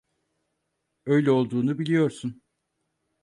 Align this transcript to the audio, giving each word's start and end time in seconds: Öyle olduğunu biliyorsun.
Öyle 1.05 1.31
olduğunu 1.31 1.77
biliyorsun. 1.79 2.41